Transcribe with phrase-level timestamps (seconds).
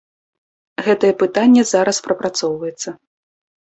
[0.87, 2.89] Гэтае пытанне зараз прапрацоўваецца.